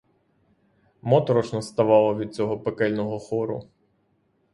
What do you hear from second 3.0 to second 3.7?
хору.